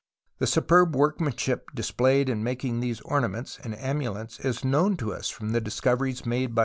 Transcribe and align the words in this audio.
The 0.39 0.47
superb 0.47 0.95
workmanship 0.95 1.69
dis 1.75 1.91
played 1.91 2.27
in 2.27 2.43
making 2.43 2.79
these 2.79 3.01
ornaments 3.01 3.59
and 3.63 3.75
amulets 3.77 4.39
is 4.39 4.65
known 4.65 4.97
to 4.97 5.13
us 5.13 5.29
from 5.29 5.51
the 5.51 5.61
discoveries 5.61 6.25
made 6.25 6.55
by 6.55 6.59
M. 6.59 6.59